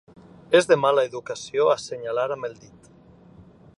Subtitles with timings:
[0.59, 2.91] És de mala educació assenyalar amb el dit.